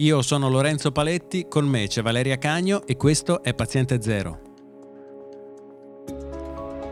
[0.00, 4.47] Io sono Lorenzo Paletti, con me c'è Valeria Cagno e questo è Paziente Zero.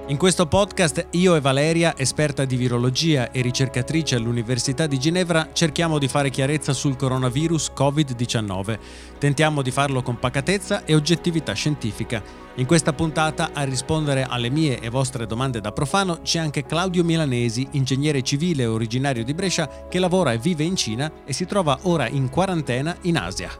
[0.08, 5.98] In questo podcast io e Valeria, esperta di virologia e ricercatrice all'Università di Ginevra, cerchiamo
[5.98, 8.78] di fare chiarezza sul coronavirus Covid-19.
[9.18, 12.22] Tentiamo di farlo con pacatezza e oggettività scientifica.
[12.54, 17.02] In questa puntata a rispondere alle mie e vostre domande da profano c'è anche Claudio
[17.02, 21.80] Milanesi, ingegnere civile originario di Brescia che lavora e vive in Cina e si trova
[21.82, 23.50] ora in quarantena in Asia.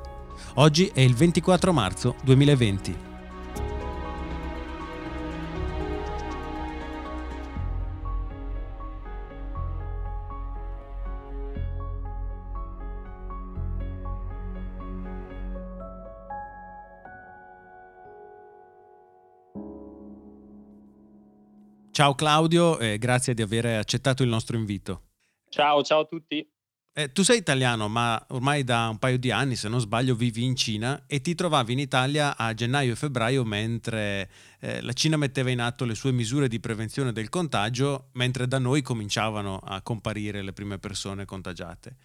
[0.55, 3.16] Oggi è il 24 marzo 2020.
[21.97, 25.05] Ciao Claudio e grazie di aver accettato il nostro invito.
[25.49, 26.47] Ciao, ciao a tutti.
[26.93, 30.45] Eh, tu sei italiano, ma ormai da un paio di anni, se non sbaglio, vivi
[30.45, 34.29] in Cina e ti trovavi in Italia a gennaio e febbraio mentre
[34.61, 38.59] eh, la Cina metteva in atto le sue misure di prevenzione del contagio, mentre da
[38.59, 41.97] noi cominciavano a comparire le prime persone contagiate.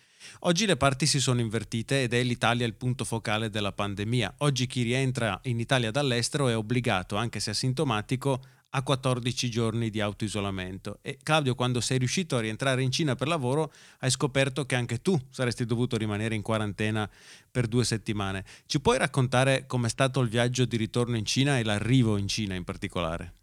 [0.41, 4.35] Oggi le parti si sono invertite ed è l'Italia il punto focale della pandemia.
[4.38, 8.41] Oggi chi rientra in Italia dall'estero è obbligato, anche se asintomatico,
[8.73, 11.00] a 14 giorni di autoisolamento.
[11.02, 15.02] E Claudio, quando sei riuscito a rientrare in Cina per lavoro, hai scoperto che anche
[15.02, 17.09] tu saresti dovuto rimanere in quarantena
[17.50, 18.45] per due settimane.
[18.66, 22.55] Ci puoi raccontare com'è stato il viaggio di ritorno in Cina e l'arrivo in Cina
[22.55, 23.33] in particolare?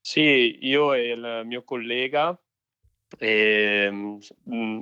[0.00, 2.36] Sì, io e il mio collega
[3.18, 4.18] eh,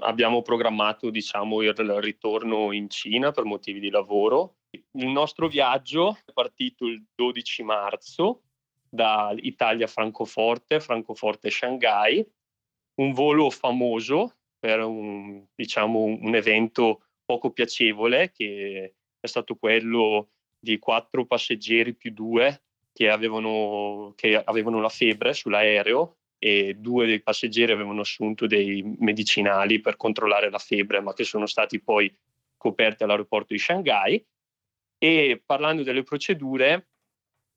[0.00, 4.56] abbiamo programmato diciamo, il ritorno in Cina per motivi di lavoro.
[4.92, 8.42] Il nostro viaggio è partito il 12 marzo
[8.90, 12.26] da Italia Francoforte, Francoforte Shanghai,
[13.00, 20.78] un volo famoso per un, diciamo, un evento poco piacevole che è stato quello di
[20.78, 27.72] quattro passeggeri più due che avevano, che avevano la febbre sull'aereo e due dei passeggeri
[27.72, 32.14] avevano assunto dei medicinali per controllare la febbre, ma che sono stati poi
[32.56, 34.24] coperti all'aeroporto di Shanghai.
[34.98, 36.89] E parlando delle procedure,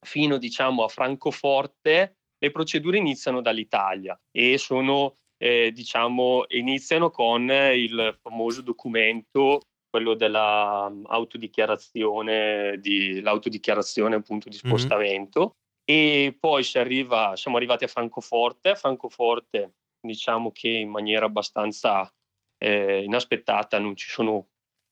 [0.03, 8.18] fino diciamo a Francoforte le procedure iniziano dall'Italia e sono eh, diciamo iniziano con il
[8.22, 14.75] famoso documento quello dell'autodichiarazione di, l'autodichiarazione appunto di mm-hmm.
[14.75, 15.50] spostamento mm-hmm.
[15.86, 22.12] e poi si arriva, siamo arrivati a Francoforte a Francoforte diciamo che in maniera abbastanza
[22.58, 24.47] eh, inaspettata non ci sono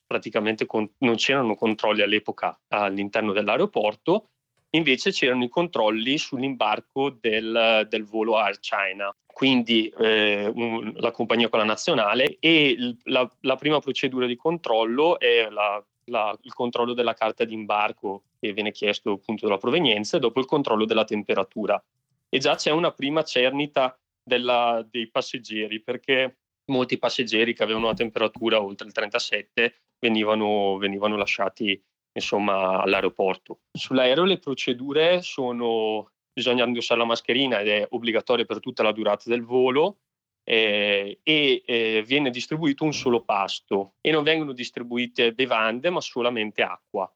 [0.05, 4.31] praticamente con, non c'erano controlli all'epoca all'interno dell'aeroporto
[4.71, 11.49] invece c'erano i controlli sull'imbarco del, del volo Air China, quindi eh, un, la compagnia
[11.49, 16.93] quella nazionale e il, la, la, prima procedura di controllo è la, la, il controllo
[16.93, 21.81] della carta d'imbarco che viene chiesto appunto della provenienza e dopo il controllo della temperatura.
[22.29, 27.95] E già c'è una prima cernita della, dei passeggeri perché molti passeggeri che avevano una
[27.95, 31.81] temperatura oltre il 37 venivano, venivano lasciati
[32.13, 33.59] insomma, all'aeroporto.
[33.71, 39.29] Sull'aereo le procedure sono bisogna indossare la mascherina ed è obbligatoria per tutta la durata
[39.29, 39.99] del volo
[40.43, 46.61] eh, e eh, viene distribuito un solo pasto e non vengono distribuite bevande ma solamente
[46.61, 47.11] acqua.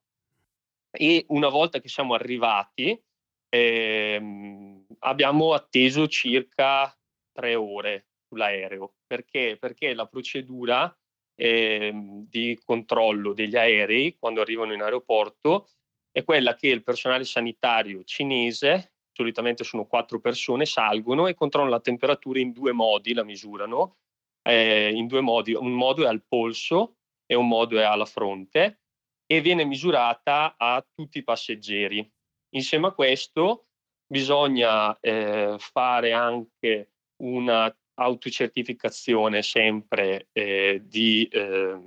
[0.91, 3.01] E una volta che siamo arrivati
[3.49, 6.95] eh, abbiamo atteso circa
[7.31, 10.93] tre ore sull'aereo perché, perché la procedura
[11.35, 15.67] eh, di controllo degli aerei quando arrivano in aeroporto
[16.11, 21.81] è quella che il personale sanitario cinese, solitamente sono quattro persone, salgono e controllano la
[21.81, 23.97] temperatura in due modi, la misurano,
[24.41, 28.79] eh, in due modi, un modo è al polso e un modo è alla fronte
[29.25, 32.09] e viene misurata a tutti i passeggeri.
[32.53, 33.67] Insieme a questo
[34.07, 36.91] bisogna eh, fare anche
[37.23, 41.79] una autocertificazione sempre eh, di eh,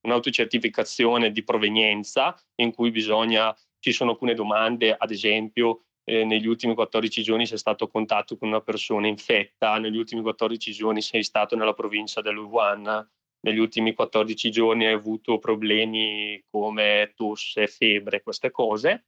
[0.00, 6.74] un'autocertificazione di provenienza in cui bisogna, ci sono alcune domande, ad esempio eh, negli ultimi
[6.74, 11.22] 14 giorni sei stato a contatto con una persona infetta, negli ultimi 14 giorni sei
[11.22, 12.36] stato nella provincia del
[13.40, 19.06] negli ultimi 14 giorni hai avuto problemi come tosse, febbre, queste cose,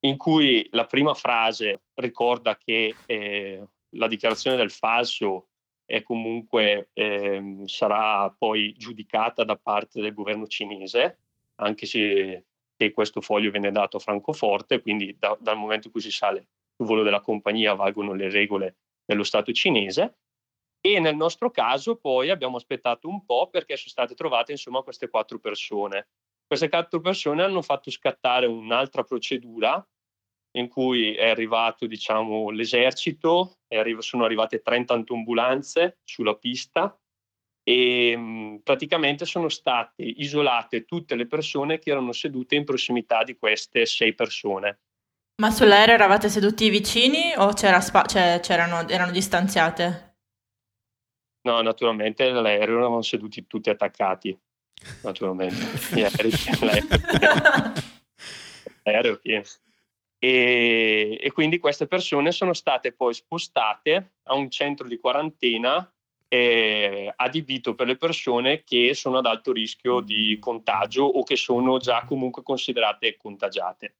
[0.00, 5.48] in cui la prima frase ricorda che eh, la dichiarazione del falso
[5.84, 11.18] è comunque eh, sarà poi giudicata da parte del governo cinese,
[11.56, 12.44] anche se
[12.92, 16.86] questo foglio viene dato a Francoforte, quindi da, dal momento in cui si sale sul
[16.86, 20.16] volo della compagnia valgono le regole dello Stato cinese.
[20.80, 25.08] E nel nostro caso poi abbiamo aspettato un po' perché sono state trovate insomma queste
[25.08, 26.08] quattro persone.
[26.46, 29.82] Queste quattro persone hanno fatto scattare un'altra procedura
[30.56, 36.96] in cui è arrivato diciamo, l'esercito, arri- sono arrivate 30 ambulanze sulla pista
[37.62, 43.36] e mh, praticamente sono state isolate tutte le persone che erano sedute in prossimità di
[43.36, 44.80] queste sei persone.
[45.42, 50.12] Ma sull'aereo eravate seduti vicini o c'era spa- cioè, c'erano, erano distanziate?
[51.42, 54.38] No, naturalmente l'aereo eravamo seduti tutti attaccati.
[55.02, 55.56] Naturalmente.
[58.84, 59.42] l'aereo pieno.
[60.24, 65.86] E, e, quindi queste persone sono state poi spostate a un centro di quarantena
[66.28, 71.76] eh, adibito per le persone che sono ad alto rischio di contagio o che sono
[71.76, 73.96] già comunque considerate contagiate.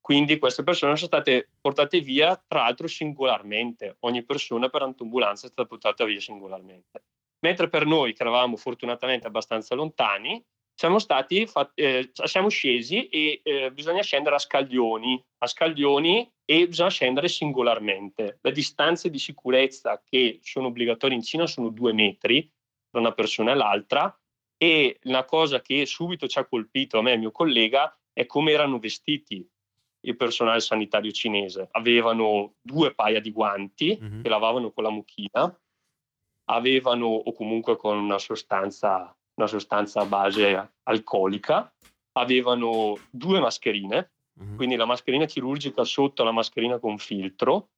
[0.00, 3.98] Quindi queste persone sono state portate via, tra l'altro singolarmente.
[4.00, 7.04] Ogni persona per ambulanza è stata portata via singolarmente.
[7.44, 13.72] Mentre per noi, che eravamo fortunatamente abbastanza lontani, siamo stati eh, siamo scesi e eh,
[13.72, 18.38] bisogna scendere a scaglioni, a scaglioni e bisogna scendere singolarmente.
[18.42, 22.50] Le distanze di sicurezza che sono obbligatorie in Cina sono due metri
[22.90, 24.18] tra una persona e l'altra
[24.56, 28.52] e la cosa che subito ci ha colpito a me e mio collega è come
[28.52, 29.46] erano vestiti
[30.00, 31.68] il personale sanitario cinese.
[31.70, 34.22] Avevano due paia di guanti mm-hmm.
[34.22, 35.60] che lavavano con la mucchina,
[36.46, 41.72] avevano o comunque con una sostanza una sostanza a base alcolica,
[42.12, 44.56] avevano due mascherine, mm-hmm.
[44.56, 47.70] quindi la mascherina chirurgica sotto la mascherina con filtro,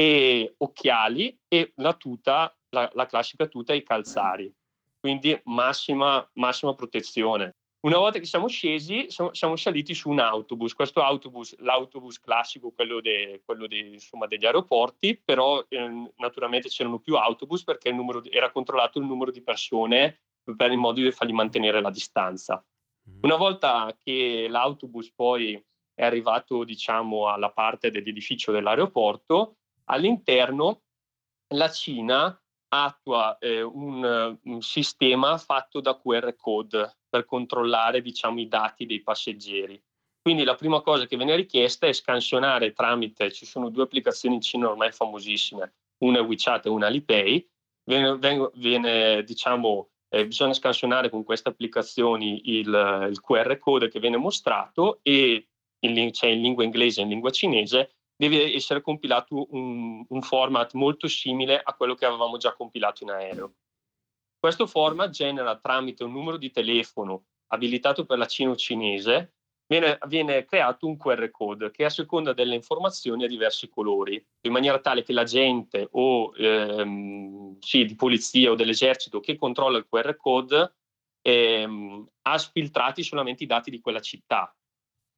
[0.00, 4.52] e occhiali e la tuta, la, la classica tuta e i calzari,
[5.00, 7.56] quindi massima, massima protezione.
[7.80, 10.74] Una volta che siamo scesi, siamo, siamo, saliti su un autobus.
[10.74, 16.98] Questo autobus, l'autobus classico, quello, de, quello de, insomma, degli aeroporti, però eh, naturalmente c'erano
[16.98, 20.22] più autobus perché di, era controllato il numero di persone
[20.56, 22.64] per il modo di fargli mantenere la distanza.
[23.08, 23.18] Mm.
[23.22, 25.62] Una volta che l'autobus poi
[25.94, 29.56] è arrivato, diciamo, alla parte dell'edificio dell'aeroporto,
[29.86, 30.82] all'interno
[31.54, 32.40] la Cina
[32.70, 39.02] attua eh, un, un, sistema fatto da QR code per controllare, diciamo, i dati dei
[39.02, 39.82] passeggeri.
[40.20, 44.40] Quindi la prima cosa che viene richiesta è scansionare tramite, ci sono due applicazioni in
[44.42, 45.74] Cina ormai famosissime,
[46.04, 47.48] una è WeChat e una Alipay,
[47.84, 54.00] viene, viene, viene diciamo, eh, bisogna scansionare con queste applicazioni il, il, QR code che
[54.00, 55.48] viene mostrato e
[55.80, 60.72] in, cioè in lingua inglese e in lingua cinese deve essere compilato un, un, format
[60.74, 63.54] molto simile a quello che avevamo già compilato in aereo.
[64.38, 69.34] Questo format genera tramite un numero di telefono abilitato per la Cina cinese
[69.68, 74.52] viene, viene, creato un QR code che a seconda delle informazioni ha diversi colori, in
[74.52, 79.86] maniera tale che la gente o ehm, sì, di polizia o dell'esercito che controlla il
[79.88, 80.72] QR code
[81.22, 84.52] ehm, ha sfiltrati solamente i dati di quella città.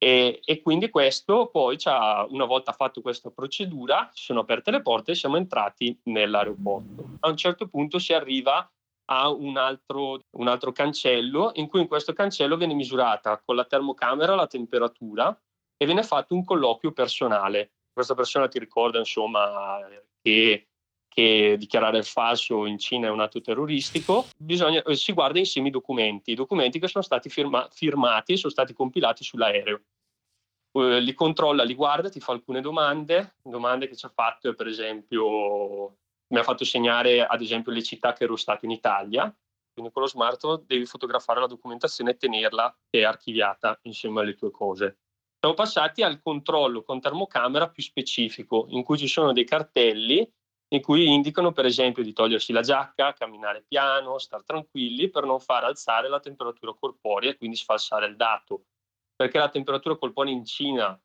[0.02, 5.14] E, e quindi questo poi, una volta fatto questa procedura, sono aperte le porte e
[5.14, 7.18] siamo entrati nell'aeroporto.
[7.20, 8.68] A un certo punto si arriva
[9.12, 13.64] ha un altro, un altro cancello in cui in questo cancello viene misurata con la
[13.64, 15.36] termocamera la temperatura
[15.76, 17.72] e viene fatto un colloquio personale.
[17.92, 19.78] Questa persona ti ricorda insomma
[20.22, 20.68] che,
[21.08, 25.72] che dichiarare falso in Cina è un atto terroristico, bisogna, eh, si guarda insieme i
[25.72, 29.80] documenti, i documenti che sono stati firma, firmati e sono stati compilati sull'aereo.
[30.72, 34.68] Uh, li controlla, li guarda, ti fa alcune domande, domande che ci ha fatto per
[34.68, 35.96] esempio
[36.30, 39.34] mi ha fatto segnare ad esempio le città che ero stato in Italia,
[39.72, 44.50] quindi con lo smartphone devi fotografare la documentazione e tenerla è archiviata insieme alle tue
[44.50, 44.98] cose.
[45.38, 50.30] Siamo passati al controllo con termocamera più specifico, in cui ci sono dei cartelli
[50.72, 55.40] in cui indicano per esempio di togliersi la giacca, camminare piano, stare tranquilli per non
[55.40, 58.66] far alzare la temperatura corporea e quindi sfalsare il dato.
[59.16, 61.00] Perché la temperatura corporea in Cina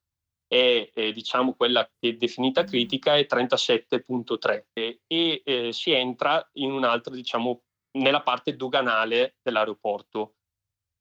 [0.48, 6.48] è eh, diciamo quella che è definita critica è 37.3 e, e eh, si entra
[6.54, 7.64] in un'altra diciamo
[7.98, 10.36] nella parte doganale dell'aeroporto.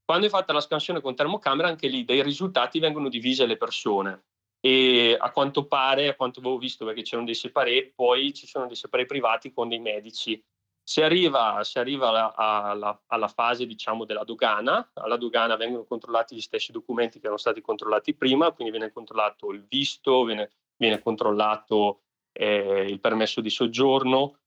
[0.04, 4.26] Quando è fatta la scansione con termocamera anche lì dei risultati vengono divisi alle persone.
[4.60, 8.66] E a quanto pare, a quanto avevo visto perché c'erano dei separé, poi ci sono
[8.66, 10.42] dei separé privati con dei medici
[10.86, 16.36] si arriva, si arriva alla, alla, alla, fase diciamo, della dogana, alla dogana vengono controllati
[16.36, 21.00] gli stessi documenti che erano stati controllati prima, quindi viene controllato il visto, viene, viene
[21.00, 24.40] controllato eh, il permesso di soggiorno.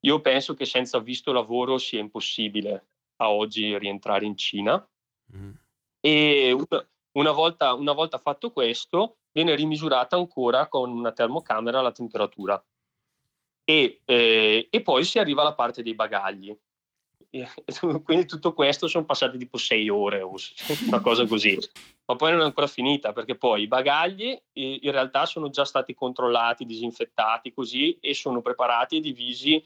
[0.00, 2.86] Io penso che senza visto lavoro sia impossibile
[3.18, 4.84] a oggi rientrare in Cina.
[5.36, 5.52] Mm.
[6.00, 11.92] E una, una, volta, una volta fatto questo, viene rimisurata ancora con una termocamera la
[11.92, 12.62] temperatura
[13.68, 16.56] e, eh, e, poi si arriva alla parte dei bagagli.
[18.04, 21.58] quindi tutto questo sono passati tipo sei ore una cosa così.
[22.06, 25.92] Ma poi non è ancora finita perché poi i bagagli in realtà sono già stati
[25.92, 29.56] controllati, disinfettati così e sono preparati e divisi.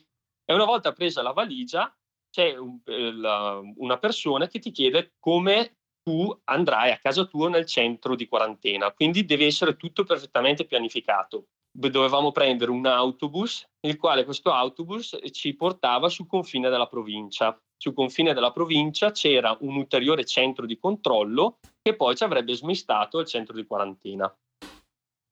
[0.45, 1.95] E una volta presa la valigia
[2.30, 7.50] c'è un, eh, la, una persona che ti chiede come tu andrai a casa tua
[7.50, 11.49] nel centro di quarantena, quindi deve essere tutto perfettamente pianificato.
[11.73, 17.57] Dovevamo prendere un autobus, il quale questo autobus ci portava sul confine della provincia.
[17.77, 23.21] Sul confine della provincia c'era un ulteriore centro di controllo che poi ci avrebbe smistato
[23.21, 24.33] il centro di quarantena.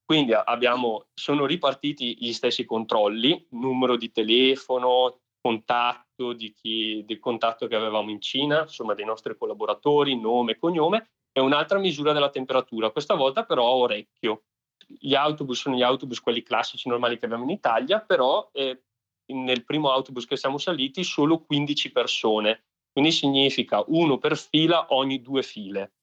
[0.03, 7.67] Quindi abbiamo, sono ripartiti gli stessi controlli, numero di telefono, contatto di chi, del contatto
[7.67, 12.89] che avevamo in Cina, insomma dei nostri collaboratori, nome, cognome, e un'altra misura della temperatura,
[12.89, 14.45] questa volta però a orecchio.
[14.97, 18.83] Gli autobus sono gli autobus quelli classici normali che abbiamo in Italia, però eh,
[19.33, 25.21] nel primo autobus che siamo saliti solo 15 persone, quindi significa uno per fila ogni
[25.21, 25.93] due file.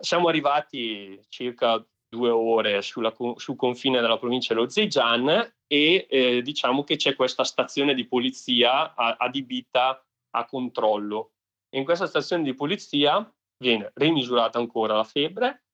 [0.00, 6.84] Siamo arrivati circa due ore sulla, sul confine della provincia dello Zhejiang e eh, diciamo
[6.84, 11.32] che c'è questa stazione di polizia adibita a controllo.
[11.76, 15.64] In questa stazione di polizia viene rimisurata ancora la febbre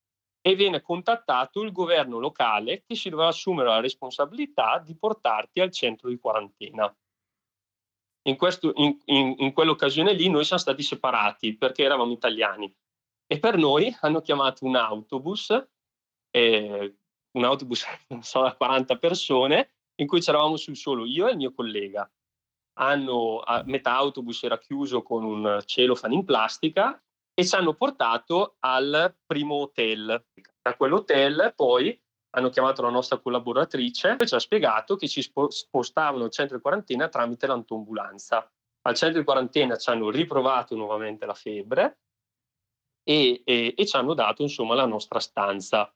[0.47, 5.71] e viene contattato il governo locale che si dovrà assumere la responsabilità di portarti al
[5.71, 6.95] centro di quarantena.
[8.27, 12.71] In, questo, in, in, in quell'occasione lì noi siamo stati separati perché eravamo italiani
[13.27, 15.67] e per noi hanno chiamato un autobus
[16.31, 16.97] eh,
[17.31, 17.87] un autobus
[18.21, 22.11] so, da 40 persone in cui c'eravamo sul solo io e il mio collega.
[22.77, 27.01] Hanno, metà autobus era chiuso con un celofane in plastica
[27.35, 30.25] e ci hanno portato al primo hotel.
[30.63, 32.01] Da quell'hotel poi
[32.37, 36.63] hanno chiamato la nostra collaboratrice e ci ha spiegato che ci spostavano al centro di
[36.63, 38.51] quarantena tramite l'autoambulanza.
[38.87, 41.99] Al centro di quarantena ci hanno riprovato nuovamente la febbre
[43.03, 45.93] e, e, e ci hanno dato insomma la nostra stanza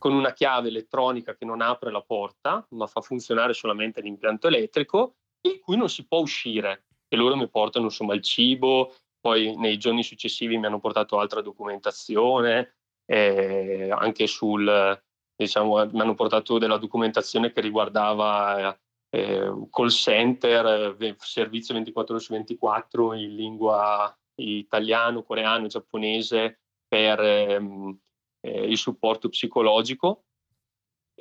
[0.00, 5.16] con una chiave elettronica che non apre la porta, ma fa funzionare solamente l'impianto elettrico,
[5.42, 6.86] in cui non si può uscire.
[7.06, 11.42] E loro mi portano insomma il cibo, poi nei giorni successivi mi hanno portato altra
[11.42, 15.02] documentazione, eh, anche sul,
[15.36, 18.76] diciamo, mi hanno portato della documentazione che riguardava
[19.10, 27.98] eh, call center, servizio 24 ore su 24 in lingua italiano, coreano, giapponese per ehm,
[28.40, 30.24] eh, il supporto psicologico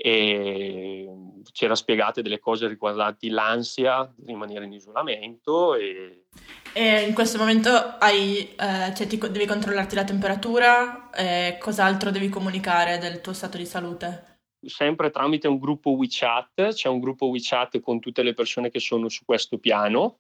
[0.01, 1.09] e
[1.51, 6.27] c'era spiegate delle cose riguardanti l'ansia di rimanere in isolamento e,
[6.71, 12.29] e in questo momento hai, eh, cioè ti, devi controllarti la temperatura e cos'altro devi
[12.29, 14.37] comunicare del tuo stato di salute?
[14.61, 19.09] Sempre tramite un gruppo WeChat, c'è un gruppo WeChat con tutte le persone che sono
[19.09, 20.19] su questo piano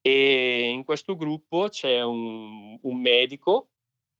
[0.00, 3.68] e in questo gruppo c'è un, un medico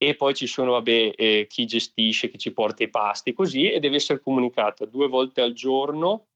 [0.02, 3.80] e poi ci sono vabbè, eh, chi gestisce, chi ci porta i pasti, così, e
[3.80, 6.28] deve essere comunicata due volte al giorno,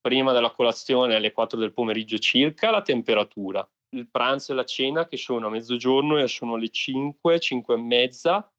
[0.00, 3.66] prima della colazione alle 4 del pomeriggio circa, la temperatura.
[3.90, 7.78] Il pranzo e la cena che sono a mezzogiorno e sono alle 5, 5 e
[7.78, 8.52] mezza,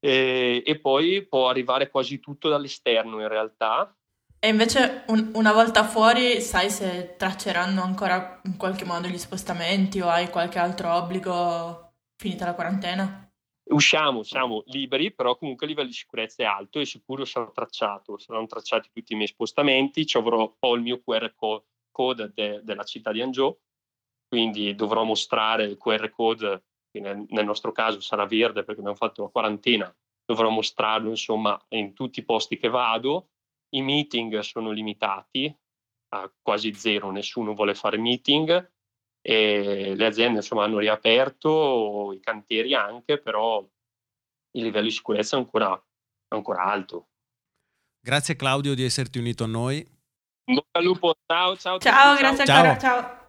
[0.00, 3.96] e, e poi può arrivare quasi tutto dall'esterno in realtà,
[4.38, 10.00] e invece un, una volta fuori sai se tracceranno ancora in qualche modo gli spostamenti
[10.00, 13.25] o hai qualche altro obbligo finita la quarantena?
[13.68, 18.16] Usciamo, siamo liberi, però comunque il livello di sicurezza è alto e sicuro sarò tracciato,
[18.16, 21.34] saranno tracciati tutti i miei spostamenti, ci avrò, ho il mio QR
[21.90, 23.62] code de, della città di Angio,
[24.28, 28.96] quindi dovrò mostrare il QR code, che nel, nel, nostro caso sarà verde perché abbiamo
[28.96, 29.92] fatto la quarantena,
[30.24, 33.30] dovrò mostrarlo insomma in tutti i posti che vado,
[33.70, 35.52] i meeting sono limitati
[36.10, 38.74] a quasi zero, nessuno vuole fare meeting,
[39.28, 45.40] e le aziende insomma, hanno riaperto, i cantieri anche, però il livello di sicurezza è
[45.40, 45.84] ancora,
[46.28, 47.08] ancora alto.
[48.00, 49.84] Grazie Claudio di esserti unito a noi.
[50.44, 51.78] Bocca al lupo, ciao ciao.
[51.78, 52.16] Ciao, ciao.
[52.16, 52.56] grazie ciao.
[52.56, 53.24] ancora, ciao.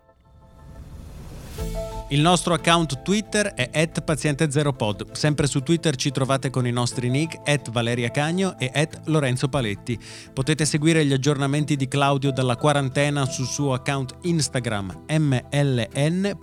[2.10, 5.12] Il nostro account Twitter è paziente0pod.
[5.12, 9.50] Sempre su Twitter ci trovate con i nostri nick at Valeria Cagno e at Lorenzo
[9.50, 10.00] Paletti.
[10.34, 16.36] Potete seguire gli aggiornamenti di Claudio dalla quarantena sul suo account Instagram mln.cla.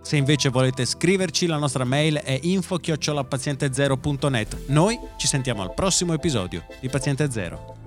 [0.00, 4.68] Se invece volete scriverci, la nostra mail è info-paziente0.net.
[4.68, 7.77] Noi ci sentiamo al prossimo episodio di Paziente Zero.